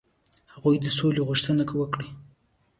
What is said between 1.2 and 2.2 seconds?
غوښتنه وکړي.